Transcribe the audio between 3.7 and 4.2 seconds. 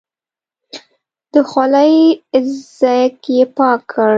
کړ.